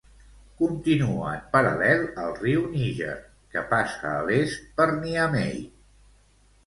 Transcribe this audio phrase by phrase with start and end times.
[0.61, 3.13] Continua en paral·lel al riu Níger,
[3.53, 5.61] que passa a l'est per Niamey.